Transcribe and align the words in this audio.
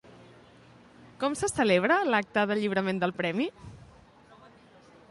Com 1.23 1.35
se 1.41 1.49
celebra 1.51 1.99
l'acte 2.15 2.47
de 2.53 2.59
lliurament 2.63 3.05
del 3.05 3.15
Premi? 3.21 3.49